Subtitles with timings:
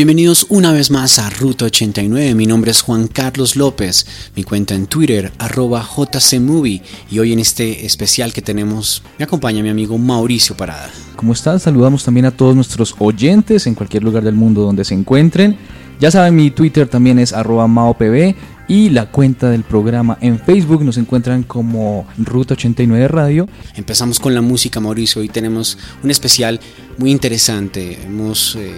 [0.00, 4.74] Bienvenidos una vez más a Ruta 89, mi nombre es Juan Carlos López, mi cuenta
[4.74, 9.98] en Twitter arroba jcmovie y hoy en este especial que tenemos me acompaña mi amigo
[9.98, 10.88] Mauricio Parada.
[11.16, 11.64] ¿Cómo estás?
[11.64, 15.58] Saludamos también a todos nuestros oyentes en cualquier lugar del mundo donde se encuentren.
[16.00, 18.34] Ya saben, mi Twitter también es arroba maopb
[18.68, 23.50] y la cuenta del programa en Facebook nos encuentran como Ruta 89 Radio.
[23.74, 25.20] Empezamos con la música, Mauricio.
[25.20, 26.58] Hoy tenemos un especial
[26.96, 27.98] muy interesante.
[28.02, 28.72] Hemos eh,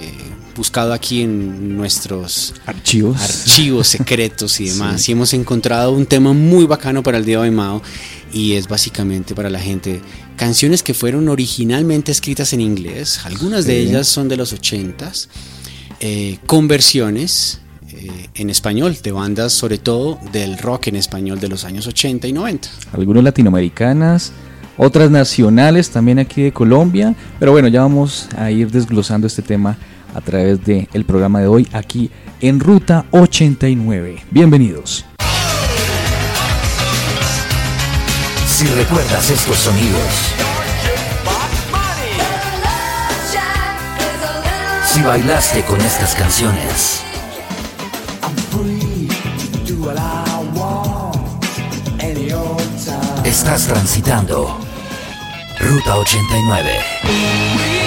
[0.57, 5.09] buscado aquí en nuestros archivos, archivos secretos y demás.
[5.09, 7.83] Y hemos encontrado un tema muy bacano para el Día de Mao
[8.33, 10.01] y es básicamente para la gente
[10.37, 13.21] canciones que fueron originalmente escritas en inglés.
[13.25, 15.29] Algunas de ellas son de los 80s,
[16.01, 21.49] eh, con versiones eh, en español de bandas, sobre todo del rock en español de
[21.49, 22.69] los años 80 y 90.
[22.93, 24.33] Algunas latinoamericanas
[24.77, 27.15] otras nacionales también aquí de Colombia.
[27.39, 29.77] Pero bueno, ya vamos a ir desglosando este tema
[30.15, 32.11] a través del programa de hoy aquí
[32.41, 34.25] en Ruta 89.
[34.31, 35.05] Bienvenidos.
[38.47, 40.35] Si recuerdas estos sonidos,
[44.87, 47.03] si bailaste con estas canciones,
[53.25, 54.59] estás transitando
[55.59, 57.82] Ruta 89.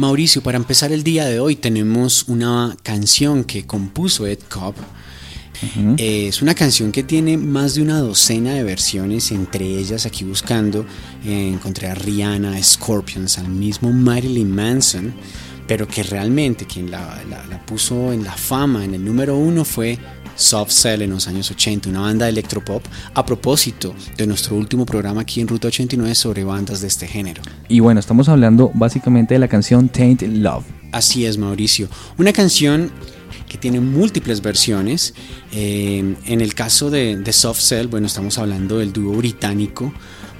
[0.00, 4.74] Mauricio, para empezar el día de hoy tenemos una canción que compuso Ed Cobb.
[5.98, 10.86] Es una canción que tiene más de una docena de versiones, entre ellas aquí buscando
[11.22, 15.12] eh, encontré a Rihanna, a Scorpions, al mismo Marilyn Manson,
[15.68, 19.98] pero que realmente quien la, la puso en la fama, en el número uno, fue
[20.40, 22.82] Soft Cell en los años 80, una banda de electropop,
[23.14, 27.42] a propósito de nuestro último programa aquí en Ruta 89 sobre bandas de este género.
[27.68, 30.64] Y bueno, estamos hablando básicamente de la canción Taint Love.
[30.92, 31.88] Así es, Mauricio.
[32.18, 32.90] Una canción
[33.50, 35.12] que tiene múltiples versiones.
[35.52, 39.92] Eh, en el caso de, Soft Cell, bueno, estamos hablando del dúo británico,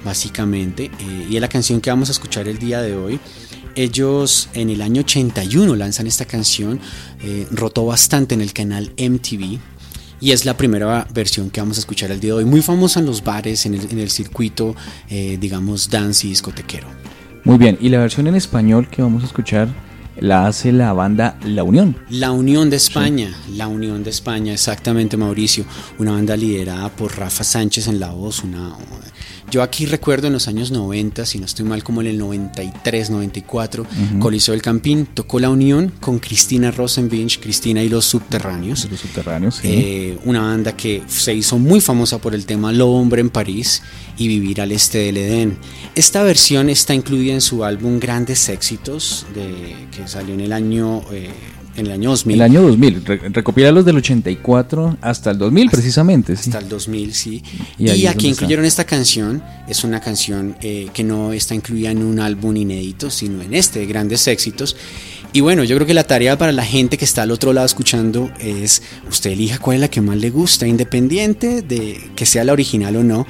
[0.03, 3.19] básicamente, eh, y es la canción que vamos a escuchar el día de hoy.
[3.75, 6.79] Ellos en el año 81 lanzan esta canción,
[7.21, 9.59] eh, rotó bastante en el canal MTV,
[10.21, 12.99] y es la primera versión que vamos a escuchar el día de hoy, muy famosa
[12.99, 14.75] en los bares, en el, circuito,
[15.09, 16.87] eh, digamos, dance y discotequero.
[17.43, 19.67] Muy bien, y la versión en español que vamos a escuchar
[20.19, 21.97] la hace la banda La Unión.
[22.09, 25.65] La Unión de España, La Unión de España, exactamente Mauricio,
[25.97, 28.75] una banda liderada por Rafa Sánchez en la voz, una
[29.51, 33.09] yo aquí recuerdo en los años 90, si no estoy mal, como en el 93,
[33.09, 33.85] 94,
[34.19, 38.87] Coliseo del Campín tocó La Unión con Cristina Rosenbinch, Cristina y los Subterráneos.
[38.89, 39.67] Los Subterráneos, sí.
[39.67, 43.83] Eh, una banda que se hizo muy famosa por el tema Lo Hombre en París
[44.17, 45.57] y Vivir al Este del Edén.
[45.95, 51.01] Esta versión está incluida en su álbum Grandes Éxitos, de, que salió en el año...
[51.11, 51.29] Eh,
[51.75, 52.35] en el año 2000.
[52.35, 56.33] El año 2000, recopila los del 84 hasta el 2000 precisamente.
[56.33, 57.43] Hasta el 2000, sí.
[57.77, 62.19] Y, aquí incluyeron esta canción, es una canción eh, que no está incluida en un
[62.19, 64.75] álbum inédito, sino en este de grandes éxitos.
[65.33, 67.65] Y bueno, yo creo que la tarea para la gente que está al otro lado
[67.65, 72.43] escuchando es, usted elija cuál es la que más le gusta, independiente de que sea
[72.43, 73.25] la original o no.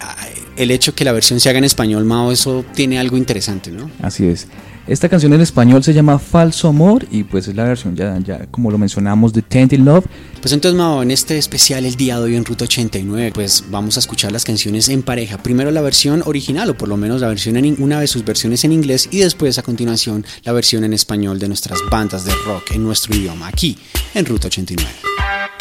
[0.00, 0.16] Ah,
[0.56, 3.90] el hecho que la versión se haga en español, Mao, eso tiene algo interesante, ¿no?
[4.02, 4.48] Así es.
[4.86, 8.46] Esta canción en español se llama Falso Amor y pues es la versión ya, ya
[8.52, 10.06] como lo mencionamos de Tainted Love.
[10.40, 13.96] Pues entonces Mao, en este especial el día de hoy en Ruta 89 pues vamos
[13.96, 15.38] a escuchar las canciones en pareja.
[15.38, 18.62] Primero la versión original o por lo menos la versión en una de sus versiones
[18.62, 22.70] en inglés y después a continuación la versión en español de nuestras bandas de rock
[22.70, 23.76] en nuestro idioma aquí
[24.14, 24.88] en Ruta 89.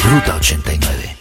[0.04, 1.16] Ruta 89.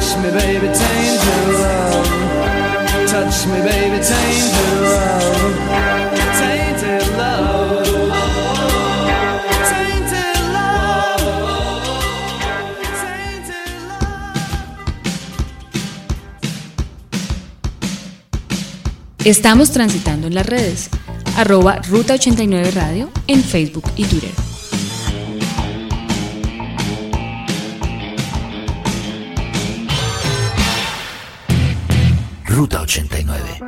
[0.00, 2.08] Touch me, baby, change your love.
[3.06, 5.52] Touch me, baby, change your love.
[6.40, 7.60] Change your love.
[19.22, 20.88] Estamos transitando en las redes,
[21.36, 24.39] arroba Ruta89 Radio en Facebook y Twitter.
[32.60, 33.59] Ruta 89.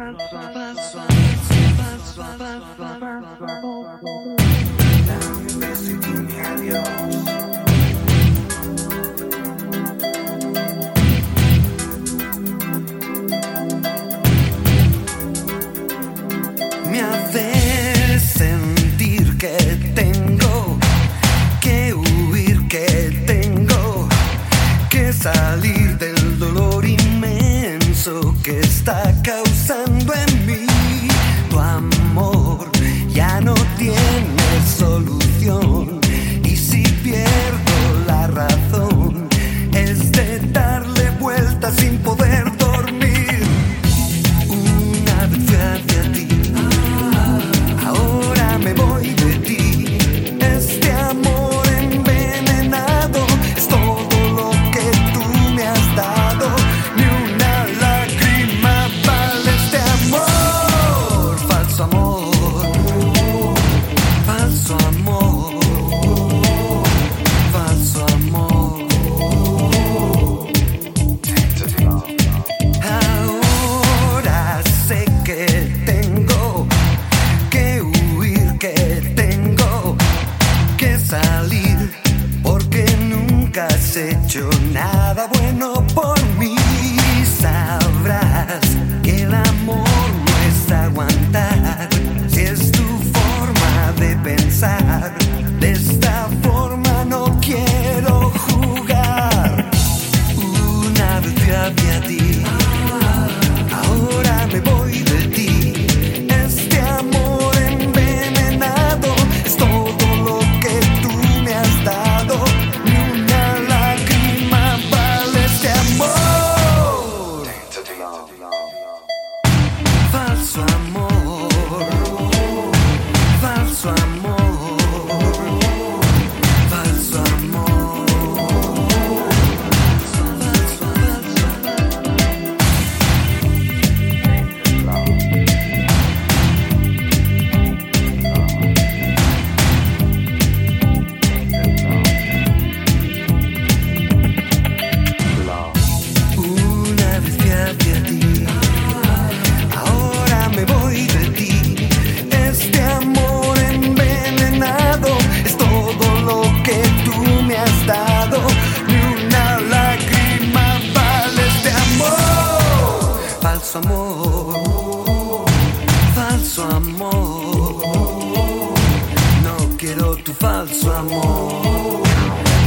[170.03, 172.03] tu falso amor,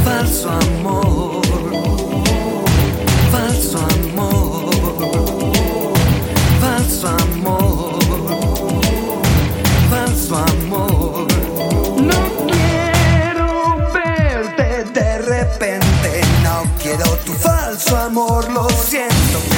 [0.06, 1.42] falso amor,
[3.30, 4.70] falso amor,
[6.62, 8.00] falso amor,
[9.89, 11.27] falso amor.
[12.01, 19.55] No quiero verte de repente, no quiero tu falso amor, lo siento.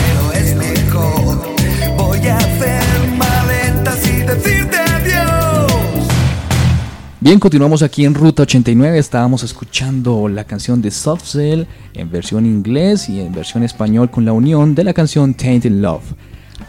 [7.27, 8.97] Bien, continuamos aquí en Ruta 89.
[8.97, 14.23] Estábamos escuchando la canción de Soft Cell en versión inglés y en versión español con
[14.23, 16.05] la unión de la canción Tainted Love.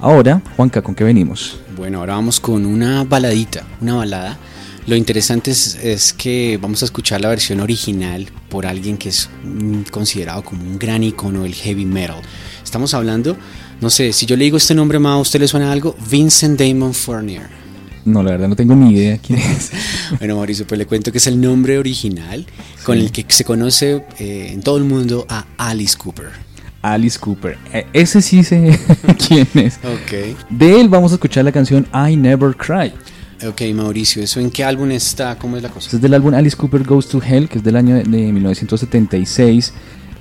[0.00, 1.60] Ahora, Juanca, ¿con qué venimos?
[1.76, 4.36] Bueno, ahora vamos con una baladita, una balada.
[4.88, 9.30] Lo interesante es, que vamos a escuchar la versión original por alguien que es
[9.92, 12.20] considerado como un gran icono del heavy metal.
[12.64, 13.36] Estamos hablando,
[13.80, 15.94] no sé, si yo le digo este nombre, más ¿a usted le suena algo?
[16.10, 17.67] Vincent Damon Fournier.
[18.04, 19.70] No, la verdad no tengo ni idea quién es.
[20.18, 22.46] Bueno, Mauricio, pues le cuento que es el nombre original
[22.84, 26.30] con el que se conoce eh, en todo el mundo a Alice Cooper.
[26.82, 27.58] Alice Cooper.
[27.72, 28.78] Eh, ese sí sé
[29.28, 29.78] quién es.
[29.84, 30.36] Ok.
[30.48, 32.92] De él vamos a escuchar la canción I Never Cry.
[33.46, 35.38] Ok, Mauricio, ¿eso en qué álbum está?
[35.38, 35.94] ¿Cómo es la cosa?
[35.94, 39.72] Es del álbum Alice Cooper Goes to Hell, que es del año de, de 1976.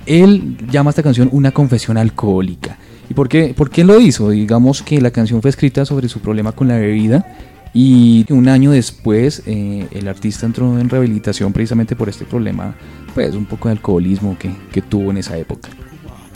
[0.06, 2.78] Él llama a esta canción una confesión alcohólica.
[3.10, 4.30] ¿Y por qué, por qué lo hizo?
[4.30, 7.26] Digamos que la canción fue escrita sobre su problema con la bebida
[7.74, 12.74] y un año después eh, el artista entró en rehabilitación precisamente por este problema,
[13.14, 15.68] pues un poco de alcoholismo que, que tuvo en esa época.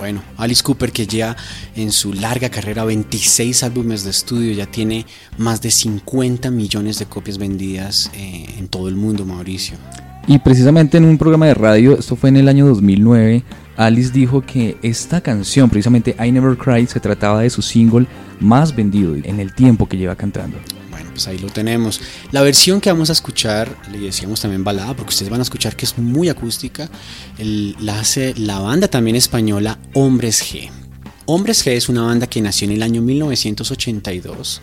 [0.03, 1.37] Bueno, Alice Cooper que ya
[1.77, 5.07] en su larga carrera, 26 álbumes de estudio, ya tiene
[5.39, 9.77] más de 50 millones de copias vendidas eh, en todo el mundo, Mauricio.
[10.27, 13.45] Y precisamente en un programa de radio, esto fue en el año 2009,
[13.77, 18.07] Alice dijo que esta canción, precisamente I Never Cried, se trataba de su single
[18.41, 20.59] más vendido en el tiempo que lleva cantando.
[21.13, 22.01] Pues ahí lo tenemos.
[22.31, 25.77] La versión que vamos a escuchar, le decíamos también balada, porque ustedes van a escuchar
[25.77, 26.91] que es muy acústica,
[27.39, 30.71] la hace la banda también española Hombres G.
[31.27, 34.61] Hombres G es una banda que nació en el año 1982,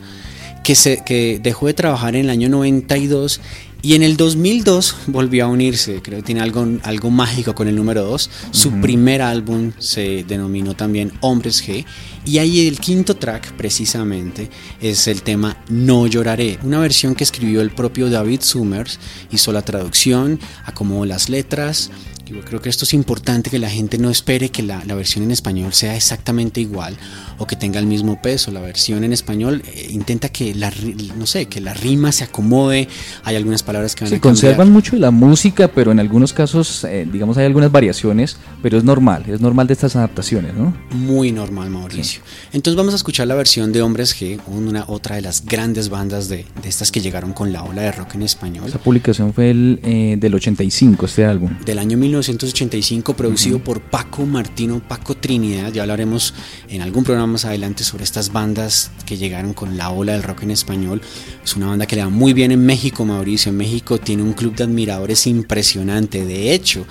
[0.63, 3.39] que, se, que dejó de trabajar en el año 92
[3.81, 6.01] y en el 2002 volvió a unirse.
[6.01, 8.29] Creo que tiene algo, algo mágico con el número 2.
[8.51, 11.85] Su primer álbum se denominó también Hombres G.
[12.25, 14.49] Y ahí el quinto track, precisamente,
[14.81, 16.59] es el tema No lloraré.
[16.63, 18.99] Una versión que escribió el propio David Summers.
[19.31, 21.89] Hizo la traducción, acomodó las letras.
[22.29, 25.23] Yo creo que esto es importante que la gente no espere que la, la versión
[25.23, 26.95] en español sea exactamente igual
[27.37, 28.51] o que tenga el mismo peso.
[28.51, 30.71] La versión en español eh, intenta que la,
[31.17, 32.87] no sé, que la rima se acomode.
[33.23, 34.33] Hay algunas palabras que van Se a cambiar.
[34.33, 38.83] conservan mucho la música, pero en algunos casos, eh, digamos, hay algunas variaciones, pero es
[38.83, 40.75] normal, es normal de estas adaptaciones, ¿no?
[40.91, 42.21] Muy normal, Mauricio.
[42.53, 46.29] Entonces vamos a escuchar la versión de Hombres G, una otra de las grandes bandas
[46.29, 48.65] de, de estas que llegaron con la ola de rock en español.
[48.67, 51.51] Esa publicación fue el, eh, del 85, este álbum.
[51.65, 55.71] del año 1985, producido por Paco Martino, Paco Trinidad.
[55.71, 56.33] Ya hablaremos
[56.67, 60.43] en algún programa más adelante sobre estas bandas que llegaron con la ola del rock
[60.43, 61.01] en español.
[61.43, 63.51] Es una banda que le va muy bien en México, Mauricio.
[63.51, 66.25] En México tiene un club de admiradores impresionante.
[66.25, 66.85] De hecho,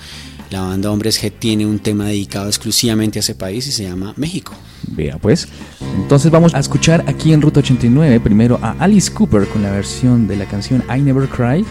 [0.49, 4.13] la banda Hombres G tiene un tema dedicado exclusivamente a ese país y se llama
[4.17, 4.53] México.
[4.87, 5.47] Vea pues.
[5.95, 10.27] Entonces vamos a escuchar aquí en Ruta 89 primero a Alice Cooper con la versión
[10.27, 11.63] de la canción I Never Cry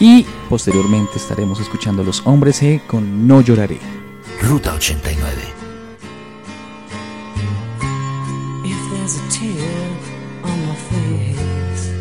[0.00, 3.78] y posteriormente estaremos escuchando a los hombres G con No lloraré.
[4.40, 5.20] Ruta 89.
[8.64, 9.90] If there's a tear
[10.42, 11.92] on my face,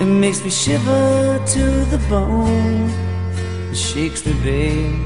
[0.00, 2.88] it makes me shiver to the bone,
[3.70, 5.04] it shakes me, babe.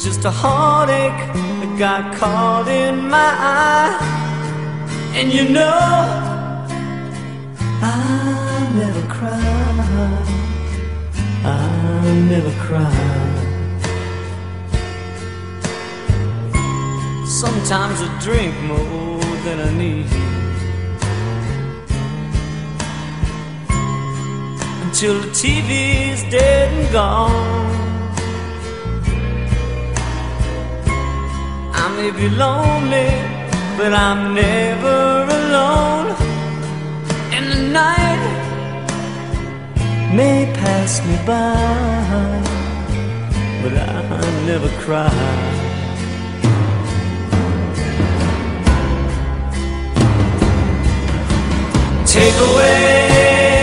[0.00, 3.98] Just a heartache that got caught in my eye,
[5.14, 6.35] and you know
[7.82, 10.36] I never cry.
[11.44, 13.36] I never cry.
[17.26, 20.06] Sometimes I drink more than I need.
[24.84, 27.66] Until the TV's dead and gone.
[31.74, 33.10] I may be lonely,
[33.76, 36.25] but I'm never alone.
[37.72, 38.22] Night
[40.14, 42.42] may pass me by,
[43.62, 45.10] but I never cry.
[52.06, 53.55] Take away,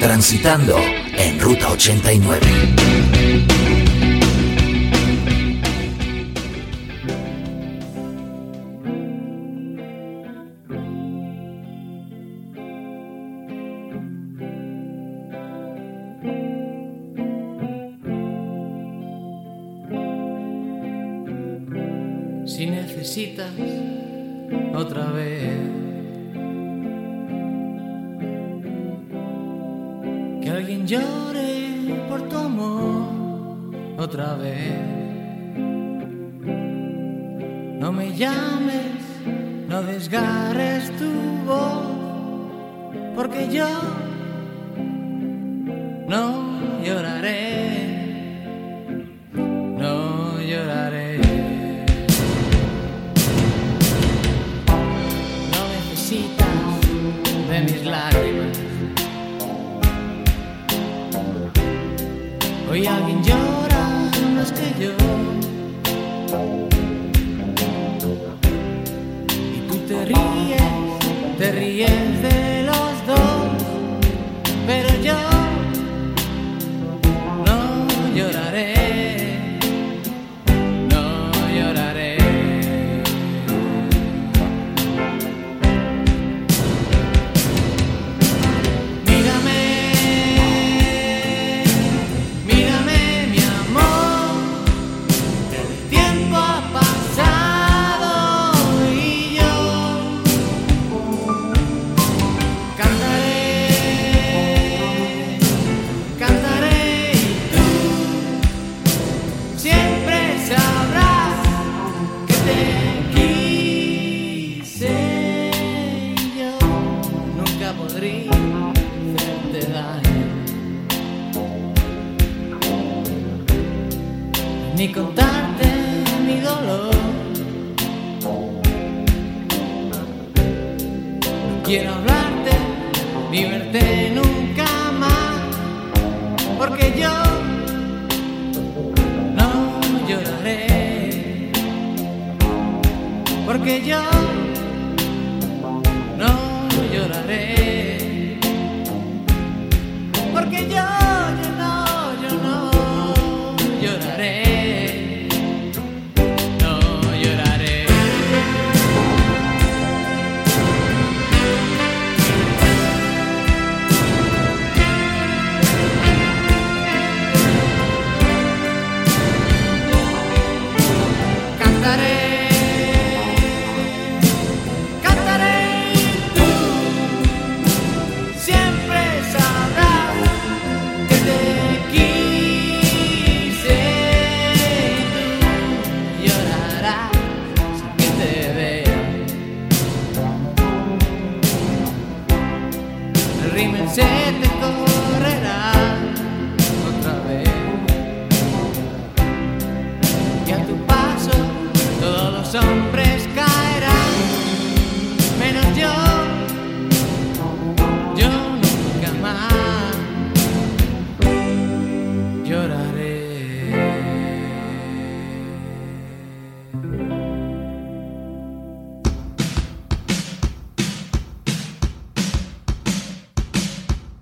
[0.00, 0.76] Transitando
[1.16, 3.07] en Ruta 89.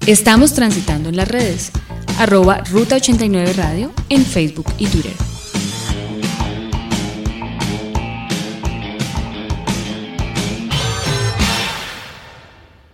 [0.07, 1.73] Estamos transitando en las redes.
[2.17, 5.13] Arroba Ruta 89 Radio en Facebook y Twitter.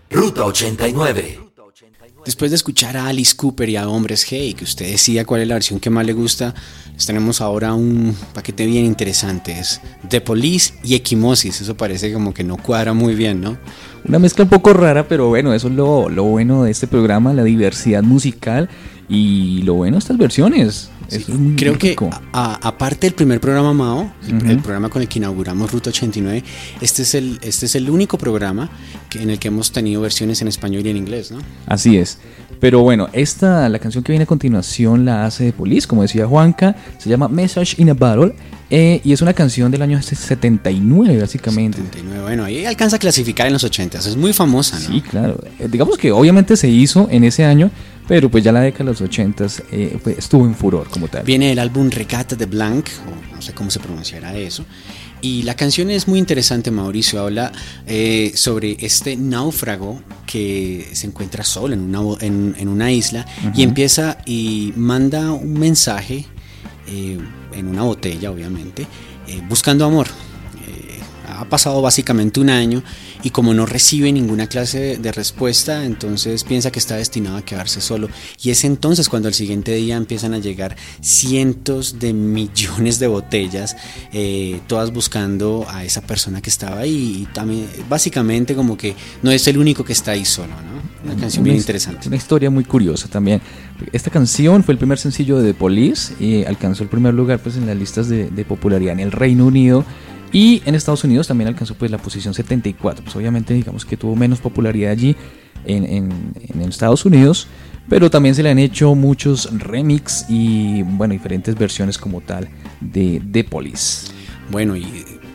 [0.08, 1.38] Ruta 89.
[2.24, 5.48] Después de escuchar a Alice Cooper y a Hombres Hey, que usted decía cuál es
[5.48, 6.54] la versión que más le gusta,
[6.94, 9.58] les tenemos ahora un paquete bien interesante.
[9.58, 11.60] Es The Police y Equimosis.
[11.60, 13.58] Eso parece como que no cuadra muy bien, ¿no?
[14.06, 17.32] Una mezcla un poco rara, pero bueno, eso es lo, lo bueno de este programa,
[17.32, 18.68] la diversidad musical
[19.08, 20.90] y lo bueno de estas versiones.
[21.10, 21.96] Es muy Creo que
[22.32, 26.44] aparte del primer programa Mao, el, el programa con el que inauguramos Ruta 89,
[26.80, 28.70] este es el, este es el único programa
[29.08, 31.38] que, en el que hemos tenido versiones en español y en inglés, ¿no?
[31.66, 32.18] Así es.
[32.60, 36.26] Pero bueno, esta, la canción que viene a continuación la hace de Police, como decía
[36.26, 38.34] Juanca, se llama Message in a Battle
[38.70, 41.78] eh, y es una canción del año 79, básicamente.
[41.78, 44.86] 79, bueno, ahí alcanza a clasificar en los 80, es muy famosa, ¿no?
[44.94, 45.38] Sí, claro.
[45.58, 47.70] Eh, digamos que obviamente se hizo en ese año,
[48.12, 51.22] pero pues ya la década de los 80 eh, pues, estuvo en furor como tal.
[51.22, 54.66] Viene del álbum Regata de Blanc, o no sé cómo se pronunciará eso.
[55.22, 57.22] Y la canción es muy interesante, Mauricio.
[57.22, 57.52] Habla
[57.86, 63.62] eh, sobre este náufrago que se encuentra solo en una, en, en una isla y
[63.62, 66.26] empieza y manda un mensaje
[66.88, 67.18] eh,
[67.54, 68.86] en una botella, obviamente,
[69.26, 70.08] eh, buscando amor.
[70.68, 72.82] Eh, ha pasado básicamente un año
[73.22, 77.42] y como no recibe ninguna clase de, de respuesta, entonces piensa que está destinado a
[77.42, 78.08] quedarse solo.
[78.42, 83.76] Y es entonces cuando al siguiente día empiezan a llegar cientos de millones de botellas,
[84.12, 87.22] eh, todas buscando a esa persona que estaba ahí.
[87.22, 90.82] Y también, básicamente como que no es el único que está ahí solo, ¿no?
[91.12, 92.08] Una canción bien his- interesante.
[92.08, 93.40] Una historia muy curiosa también.
[93.92, 97.56] Esta canción fue el primer sencillo de The Police y alcanzó el primer lugar pues
[97.56, 99.84] en las listas de, de popularidad en el Reino Unido
[100.32, 103.04] y en Estados Unidos también alcanzó pues la posición 74.
[103.04, 105.14] Pues obviamente digamos que tuvo menos popularidad allí
[105.64, 107.48] en, en- Estados Unidos,
[107.88, 112.48] pero también se le han hecho muchos remix y bueno diferentes versiones como tal
[112.80, 114.08] de The Police.
[114.50, 114.86] Bueno, y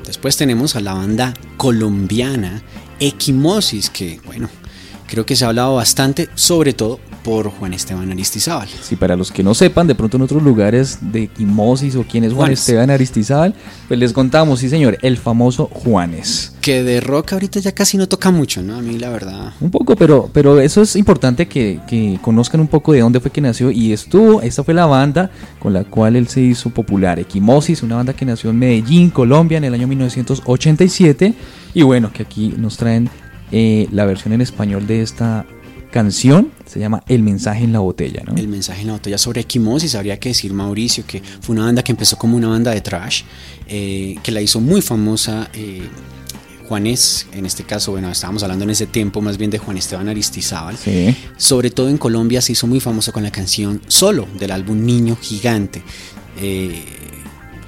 [0.05, 2.61] después tenemos a la banda colombiana
[2.99, 4.49] Equimosis, que bueno,
[5.07, 8.69] creo que se ha hablado bastante, sobre todo por Juan Esteban Aristizábal.
[8.69, 12.23] Si para los que no sepan, de pronto en otros lugares de Equimosis o quién
[12.23, 12.59] es Juan Juanes.
[12.61, 13.53] Esteban Aristizábal,
[13.89, 16.53] pues les contamos, sí señor, el famoso Juanes.
[16.61, 18.77] Que de rock ahorita ya casi no toca mucho, ¿no?
[18.77, 19.51] A mí la verdad.
[19.59, 23.29] Un poco, pero, pero eso es importante que, que conozcan un poco de dónde fue
[23.29, 27.19] que nació y estuvo, esta fue la banda con la cual él se hizo popular,
[27.19, 31.33] Equimosis, una banda que nació en Medellín, Colombia, en el año 1987
[31.73, 33.09] y bueno, que aquí nos traen
[33.51, 35.45] eh, la versión en español de esta
[35.97, 38.35] canción, se llama El mensaje en la botella, ¿no?
[38.35, 41.81] El mensaje en la botella sobre Equimosis, habría que decir Mauricio, que fue una banda
[41.81, 43.23] que empezó como una banda de trash,
[43.67, 45.49] eh, que la hizo muy famosa.
[45.53, 45.89] eh,
[46.67, 50.09] Juanes, en este caso, bueno, estábamos hablando en ese tiempo más bien de Juan Esteban
[50.09, 50.77] Aristizábal.
[50.77, 51.15] Sí.
[51.37, 55.17] Sobre todo en Colombia se hizo muy famoso con la canción Solo del álbum Niño
[55.19, 55.81] Gigante.
[56.41, 56.83] Eh,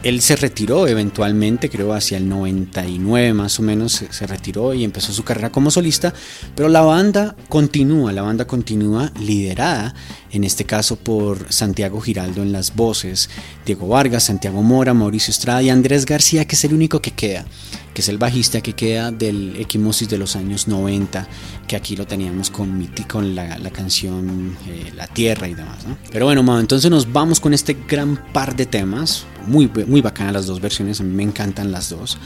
[0.04, 5.12] él se retiró eventualmente, creo hacia el 99 más o menos, se, retiró y empezó
[5.12, 6.14] su carrera como solista,
[6.56, 9.94] pero la banda continúa, la banda continúa liderada,
[10.32, 13.30] en este caso por Santiago Giraldo en las voces,
[13.66, 17.46] Diego Vargas, Santiago Mora, Mauricio Estrada y Andrés García, que es el único que queda,
[17.94, 21.28] que es el bajista que queda del Equimosis de los años 90,
[21.68, 25.86] que aquí lo teníamos con, con la, la canción eh, La Tierra y demás.
[26.12, 30.32] Pero bueno, Mau, entonces nos vamos con este gran par de temas, muy, muy bacana
[30.32, 32.18] las dos versiones, a mí me encantan las dos.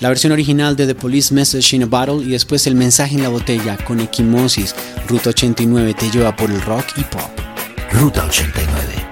[0.00, 3.22] La versión original de The Police Message in a Bottle y después el mensaje en
[3.22, 4.74] la botella con Equimosis,
[5.08, 7.51] Ruta 89 te lleva por el rock y pop.
[7.92, 9.11] Ruta 89.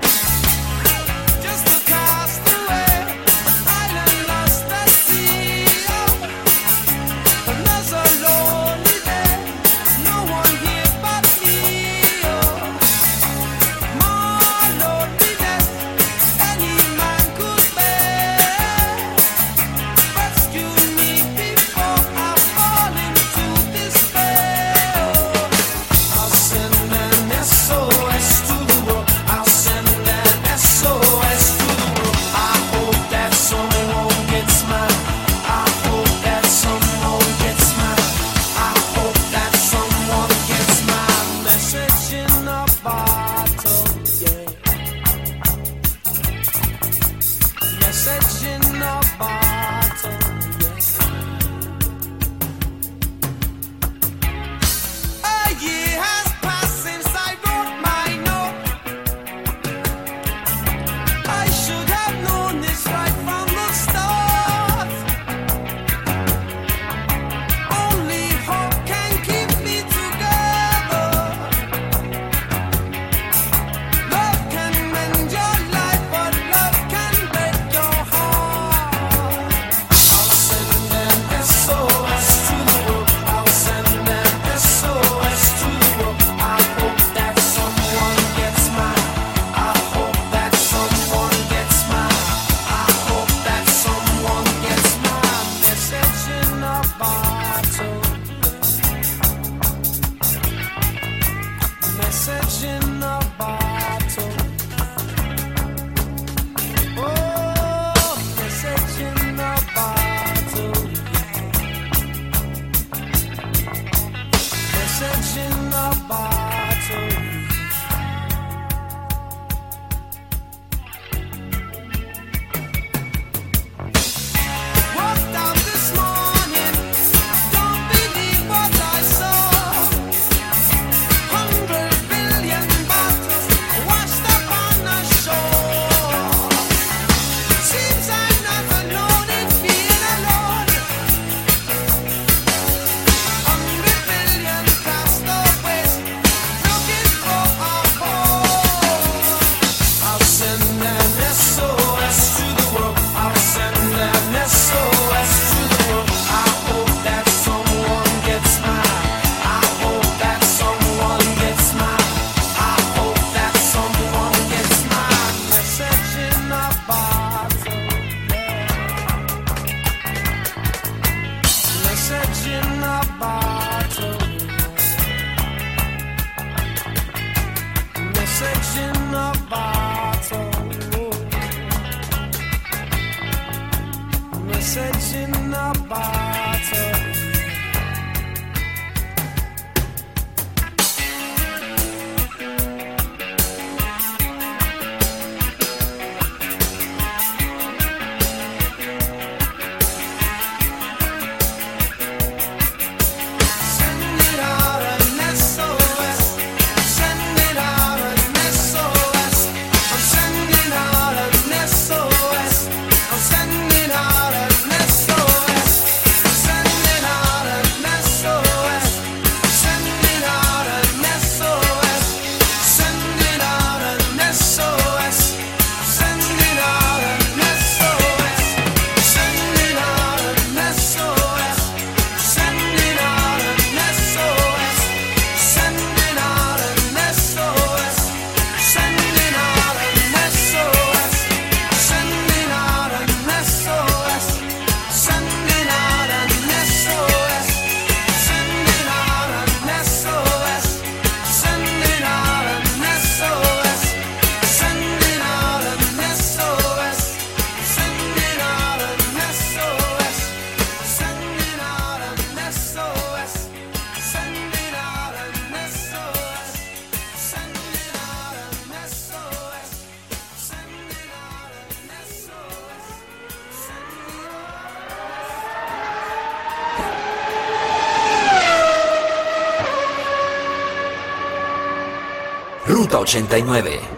[283.11, 283.90] 89.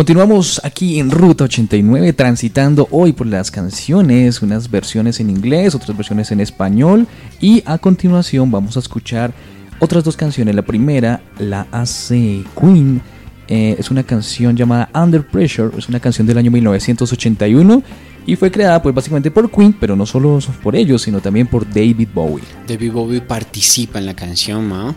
[0.00, 5.94] Continuamos aquí en Ruta 89 transitando hoy por las canciones, unas versiones en inglés, otras
[5.94, 7.06] versiones en español
[7.38, 9.34] y a continuación vamos a escuchar
[9.78, 10.54] otras dos canciones.
[10.54, 13.02] La primera la hace Queen,
[13.46, 17.82] eh, es una canción llamada Under Pressure, es una canción del año 1981
[18.26, 21.68] y fue creada pues básicamente por Queen, pero no solo por ellos, sino también por
[21.68, 22.44] David Bowie.
[22.66, 24.94] David Bowie participa en la canción, Mao.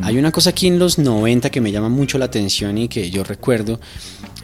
[0.00, 3.10] Hay una cosa aquí en los 90 que me llama mucho la atención y que
[3.10, 3.80] yo recuerdo,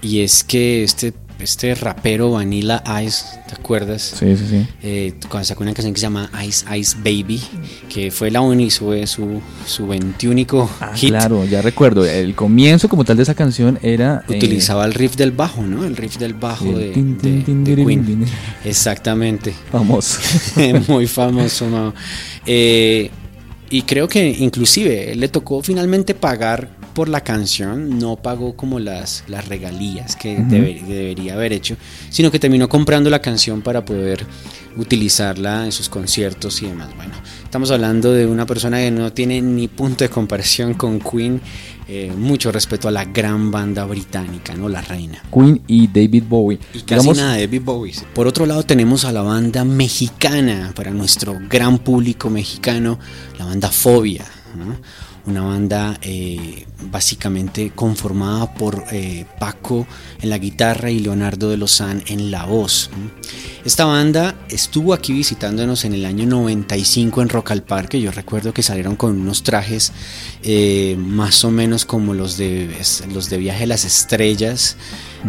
[0.03, 4.15] y es que este, este rapero Vanilla Ice, ¿te acuerdas?
[4.19, 4.67] Sí, sí, sí.
[4.83, 7.41] Eh, cuando sacó una canción que se llama Ice Ice Baby,
[7.89, 10.47] que fue la única, su, su, su 21
[10.81, 11.11] Ah, hit.
[11.11, 12.05] claro, ya recuerdo.
[12.05, 14.25] El comienzo como tal de esa canción era...
[14.29, 15.85] eh, Utilizaba el riff del bajo, ¿no?
[15.85, 18.05] El riff del bajo de, tin, tin, de- tin, de Queen.
[18.07, 18.25] din.
[18.65, 19.55] Exactamente.
[19.71, 20.19] famoso.
[20.89, 21.93] Muy famoso.
[22.47, 23.11] Eh,
[23.71, 29.25] y creo que inclusive le tocó finalmente pagar por la canción, no pagó como las,
[29.29, 31.77] las regalías que, debe- que debería haber hecho,
[32.11, 34.27] sino que terminó comprando la canción para poder
[34.77, 36.89] utilizarla en sus conciertos y demás.
[36.97, 37.15] Bueno,
[37.45, 41.41] estamos hablando de una persona que no tiene ni punto de comparación con Queen,
[41.89, 44.69] eh, mucho respeto a la gran banda británica, ¿no?
[44.69, 45.23] La reina.
[45.33, 46.59] Queen y David Bowie.
[46.73, 47.95] Y casi Digamos, nada David Bowie.
[48.15, 52.99] Por otro lado tenemos a la banda mexicana, para nuestro gran público mexicano,
[53.39, 54.25] la banda Fobia.
[54.57, 54.77] ¿no?
[55.25, 59.87] Una banda eh, básicamente conformada por eh, Paco
[60.21, 62.91] en la guitarra y Leonardo de Lozán en la voz.
[63.65, 68.01] Esta banda estuvo aquí visitándonos en el año 95 en Rock al Parque.
[68.01, 69.93] Yo recuerdo que salieron con unos trajes
[70.43, 72.69] eh, más o menos como los de,
[73.15, 74.77] los de Viaje a las Estrellas.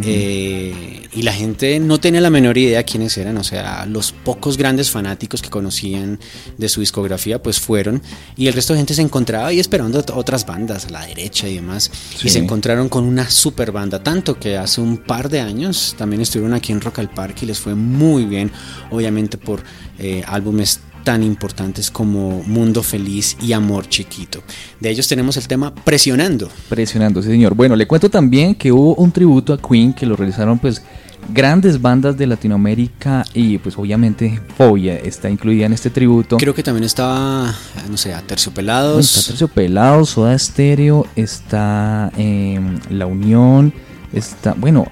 [0.04, 4.58] Eh, y la gente no tenía la menor idea quiénes eran, o sea, los pocos
[4.58, 6.20] grandes fanáticos que conocían
[6.58, 8.02] de su discografía pues fueron
[8.36, 9.60] y el resto de gente se encontraba ahí
[9.92, 12.28] esperando otras bandas a la derecha y demás Sí.
[12.28, 16.22] y se encontraron con una super banda, tanto que hace un par de años también
[16.22, 18.52] estuvieron aquí en Rock al Parque y les fue muy bien,
[18.92, 19.62] obviamente por
[20.00, 24.42] eh, álbumes tan importantes como Mundo Feliz y Amor Chiquito.
[24.80, 26.50] De ellos tenemos el tema Presionando.
[26.70, 27.56] Presionando, sí señor.
[27.56, 30.82] Bueno, le cuento también que hubo un tributo a Queen que lo realizaron pues
[31.30, 36.38] grandes bandas de Latinoamérica y pues obviamente Fobia está incluida en este tributo.
[36.38, 37.54] Creo que también estaba,
[37.90, 39.26] no sé, Bueno, Está Terciopelados.
[39.28, 43.74] Terciopelado, Soda Stereo, está em, La Unión,
[44.14, 44.88] está, bueno.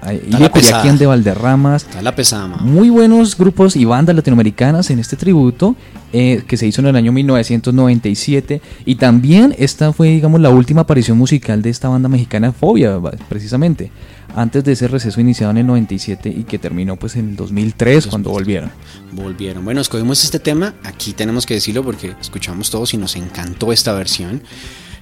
[0.52, 2.60] Curiaquian de Valderramas, Está la pesada, Mao.
[2.60, 5.76] muy buenos grupos y bandas latinoamericanas en este tributo
[6.12, 10.82] eh, que se hizo en el año 1997 y también esta fue digamos la última
[10.82, 13.90] aparición musical de esta banda mexicana Fobia precisamente
[14.34, 18.06] antes de ese receso iniciado en el 97 y que terminó pues en el 2003
[18.06, 18.70] cuando volvieron
[19.12, 19.64] Volvieron.
[19.64, 20.74] Bueno, escogimos este tema.
[20.84, 24.42] Aquí tenemos que decirlo porque escuchamos todos y nos encantó esta versión.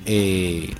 [0.07, 0.75] Eh,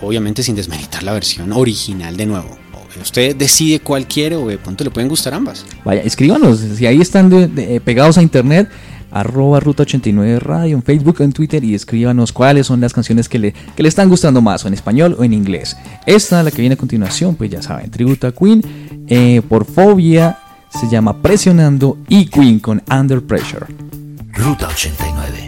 [0.00, 2.56] obviamente sin desmeritar la versión original de nuevo.
[3.00, 5.66] Usted decide cuál quiere o de pronto le pueden gustar ambas.
[5.84, 8.70] vaya escríbanos si ahí están de- de- eh, pegados a internet
[9.20, 13.38] arroba ruta 89 radio en Facebook en Twitter y escríbanos cuáles son las canciones que
[13.38, 16.60] le, que le están gustando más o en español o en inglés esta la que
[16.60, 18.62] viene a continuación pues ya saben tributo a Queen
[19.08, 20.38] eh, por Fobia
[20.70, 23.66] se llama Presionando y Queen con Under Pressure
[24.36, 25.45] Ruta 89.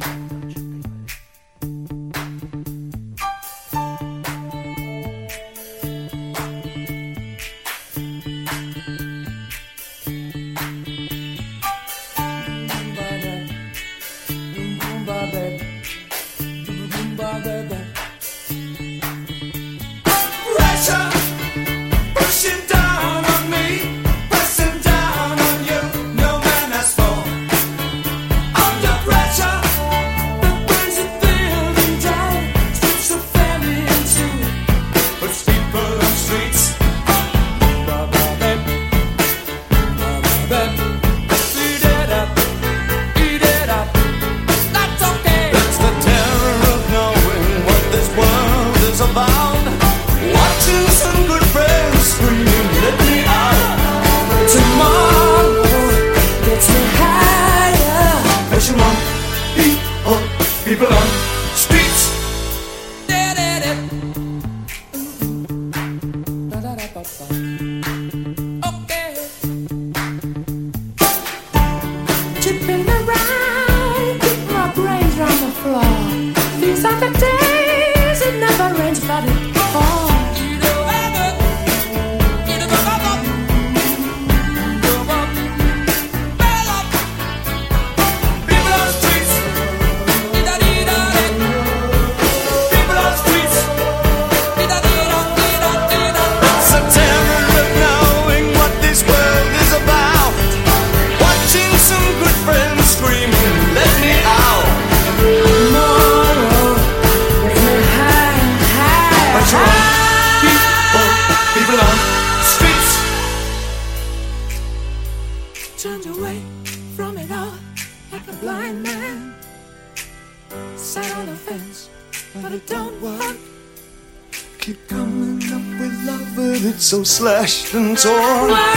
[127.19, 128.68] slashed and torn.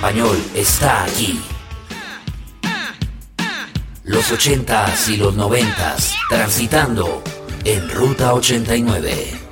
[0.00, 1.38] español está aquí.
[4.04, 5.96] Los 80 y los 90
[6.30, 7.22] transitando
[7.64, 9.49] en Ruta 89.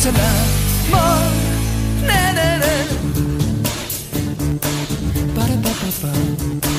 [0.00, 0.30] mesela
[0.90, 1.30] mor
[2.08, 2.74] ne ne ne.
[5.34, 6.69] Pa pa pa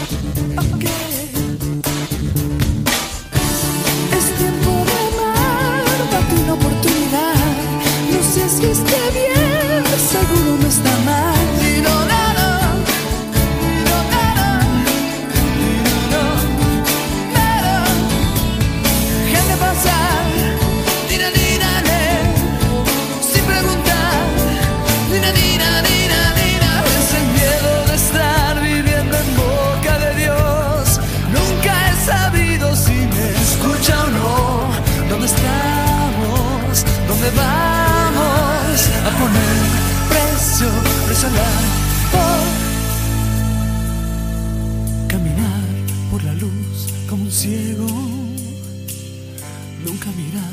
[41.21, 41.29] por
[45.07, 45.61] caminar
[46.09, 47.85] por la luz como un ciego,
[49.85, 50.51] nunca mirar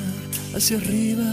[0.55, 1.33] hacia arriba.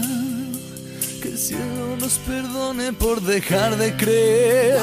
[1.20, 4.78] Que el cielo nos perdone por dejar de creer.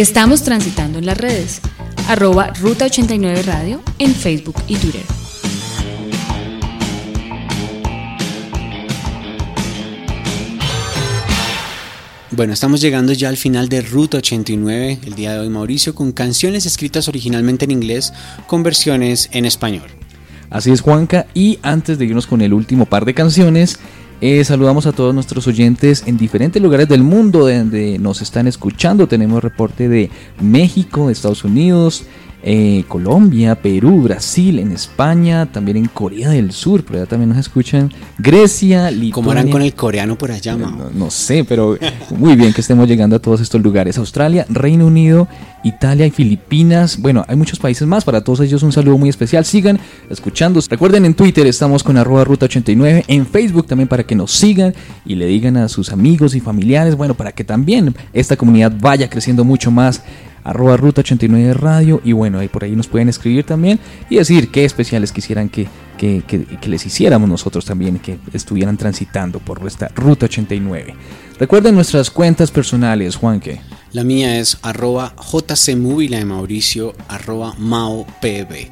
[0.00, 1.60] Estamos transitando en las redes.
[2.08, 5.02] Arroba Ruta 89 Radio en Facebook y Twitter.
[12.30, 16.12] Bueno, estamos llegando ya al final de Ruta 89, el día de hoy Mauricio, con
[16.12, 18.14] canciones escritas originalmente en inglés
[18.46, 19.90] con versiones en español.
[20.48, 21.26] Así es, Juanca.
[21.34, 23.78] Y antes de irnos con el último par de canciones,
[24.20, 29.08] eh, saludamos a todos nuestros oyentes en diferentes lugares del mundo donde nos están escuchando.
[29.08, 30.10] Tenemos reporte de
[30.40, 32.04] México, Estados Unidos,
[32.42, 37.38] eh, Colombia, Perú, Brasil, en España, también en Corea del Sur, por allá también nos
[37.38, 37.92] escuchan.
[38.18, 39.14] Grecia, Lituania.
[39.14, 40.70] ¿Cómo harán con el coreano por allá, Mao?
[40.70, 41.76] No, no sé, pero
[42.16, 43.98] muy bien que estemos llegando a todos estos lugares.
[43.98, 45.28] Australia, Reino Unido,
[45.62, 46.98] Italia y Filipinas.
[46.98, 48.04] Bueno, hay muchos países más.
[48.04, 49.44] Para todos ellos un saludo muy especial.
[49.44, 49.78] Sigan
[50.08, 50.60] escuchando.
[50.68, 53.04] Recuerden en Twitter estamos con arroba ruta 89.
[53.08, 54.74] En Facebook también para que nos sigan
[55.04, 56.96] y le digan a sus amigos y familiares.
[56.96, 60.02] Bueno, para que también esta comunidad vaya creciendo mucho más
[60.44, 63.78] arroba ruta 89 radio y bueno ahí por ahí nos pueden escribir también
[64.08, 65.68] y decir qué especiales quisieran que,
[65.98, 70.94] que, que- les hiciéramos nosotros también que estuvieran transitando por nuestra ruta 89
[71.38, 73.60] recuerden nuestras cuentas personales Juanque
[73.92, 78.70] La mía es arroba jcmu y la de Mauricio arroba maopb.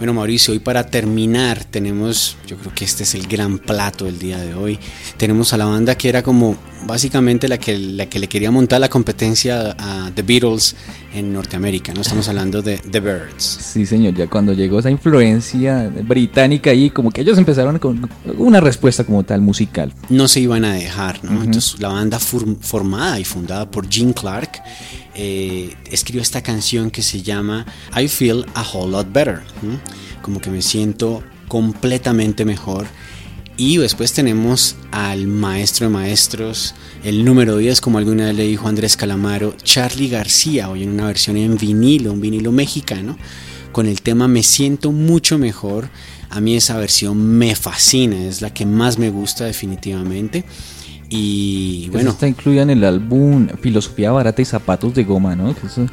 [0.00, 4.18] Bueno Mauricio, hoy para terminar tenemos, yo creo que este es el gran plato del
[4.18, 4.78] día de hoy.
[5.18, 8.80] Tenemos a la banda que era como básicamente la que, la que le quería montar
[8.80, 10.74] la competencia a The Beatles
[11.14, 11.92] en Norteamérica.
[11.92, 13.44] No estamos hablando de The Birds.
[13.44, 18.60] Sí, señor, ya cuando llegó esa influencia británica ahí, como que ellos empezaron con una
[18.60, 19.92] respuesta como tal musical.
[20.08, 21.42] no se iban a dejar, ¿no?
[21.44, 24.62] Entonces la banda formada y fundada por Gene Clark
[25.22, 29.42] eh, escribió esta canción que se llama I Feel a Whole Lot Better,
[30.22, 32.86] como que me siento completamente mejor.
[33.58, 38.66] Y después tenemos al maestro de maestros, el número 10, como alguna vez le dijo
[38.66, 43.18] Andrés Calamaro, Charlie García, hoy en una versión en vinilo, un vinilo mexicano,
[43.72, 45.90] con el tema Me siento mucho mejor.
[46.30, 50.46] A mí esa versión me fascina, es la que más me gusta definitivamente.
[51.10, 55.54] Y Bueno, bueno, está incluida en el álbum Filosofía Barata y Zapatos de Goma, ¿no?
[55.54, 55.86] Que eso-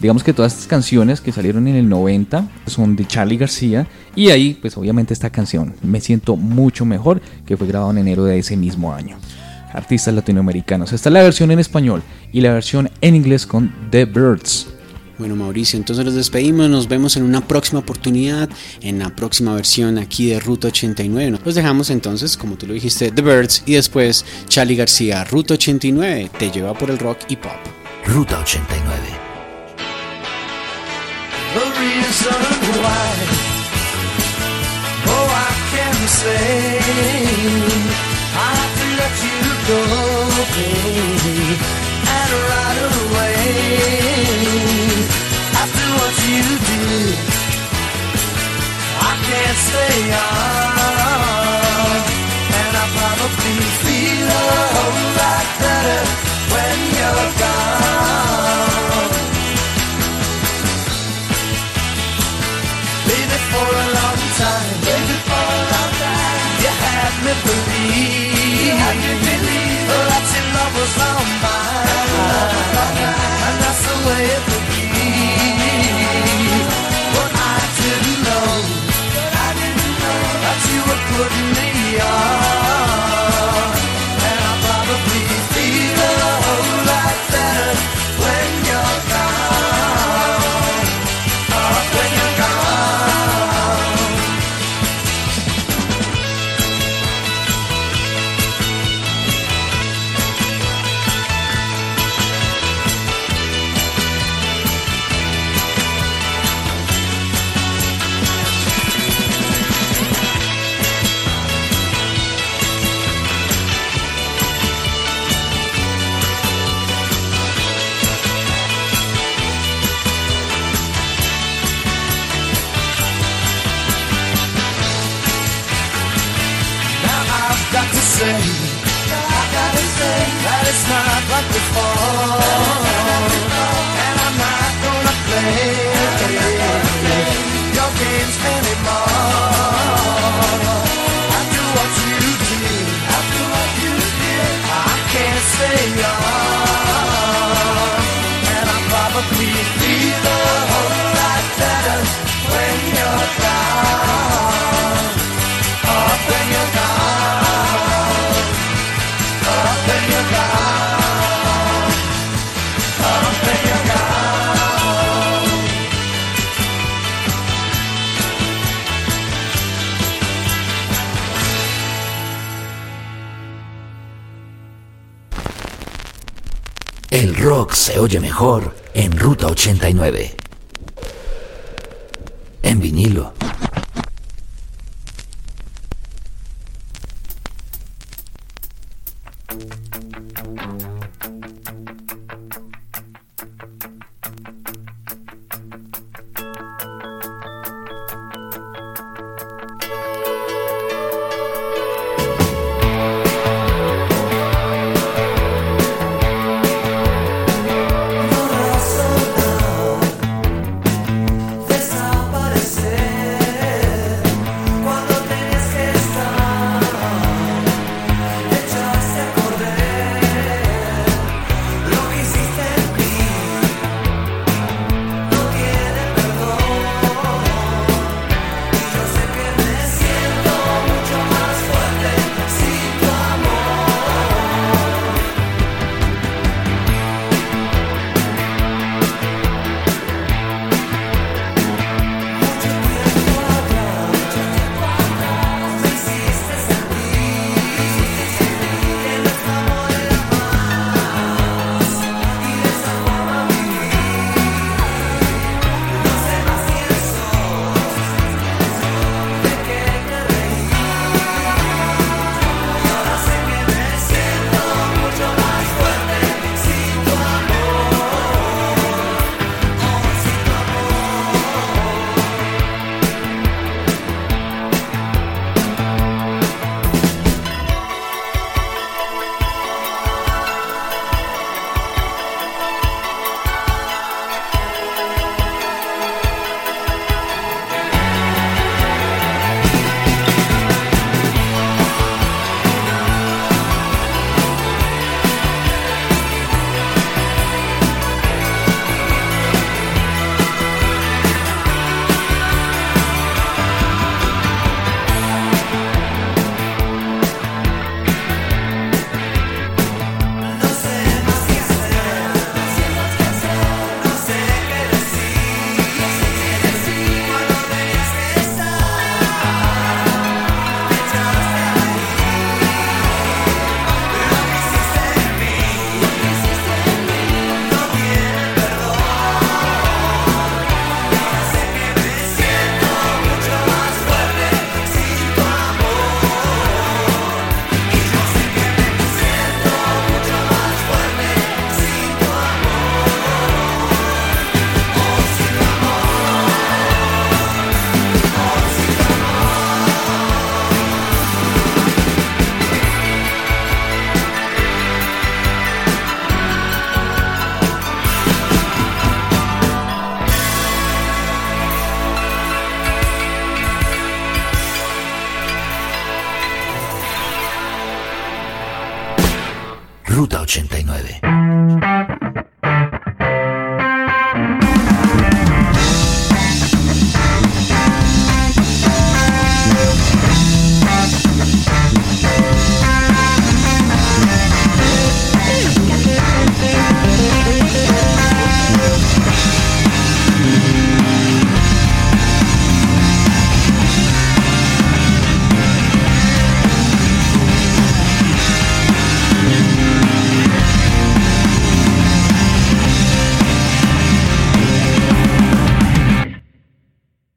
[0.00, 4.30] digamos que todas estas canciones que salieron en el 90 son de Charlie García y
[4.30, 8.38] ahí pues obviamente esta canción Me siento mucho mejor que fue grabado en enero de
[8.38, 9.16] ese mismo año.
[9.72, 10.92] Artistas latinoamericanos.
[10.92, 12.02] Esta es la versión en español
[12.32, 14.68] y la versión en inglés con The Birds.
[15.20, 18.48] Bueno Mauricio, entonces nos despedimos, nos vemos en una próxima oportunidad,
[18.80, 21.38] en la próxima versión aquí de Ruta 89.
[21.44, 26.30] Los dejamos entonces, como tú lo dijiste, The Birds y después Charlie García, Ruta 89,
[26.38, 27.52] te lleva por el rock y pop.
[28.06, 29.20] Ruta 89.
[31.52, 32.42] the reason
[32.80, 33.10] why.
[35.06, 35.94] Oh, I can
[46.30, 47.18] you did,
[49.02, 51.98] I can't stay on,
[52.60, 56.02] and I probably feel a whole lot better
[56.52, 59.10] when you're gone.
[63.10, 64.74] Baby, for a long time.
[64.86, 66.42] Baby, for a long time.
[66.62, 68.70] You had me believe.
[68.70, 69.82] You had me believe.
[70.10, 71.90] That your love was all mine.
[73.46, 74.69] And that's the way it would